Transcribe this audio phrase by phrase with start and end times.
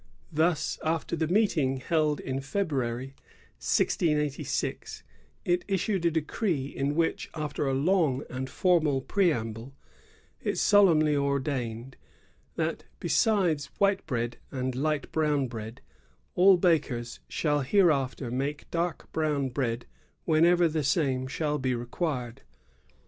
[0.31, 3.13] Thus, after the meet ing held in February,
[3.59, 5.03] 1686,
[5.45, 9.75] it issued a decree, in which, after a long and formal preamble,
[10.41, 11.97] it solemnly ordained"
[12.55, 15.81] that besides white bread and light brown bread,
[16.33, 19.85] all bakers shall hereafter make dark brown bread
[20.25, 22.41] whenever the same shall be required."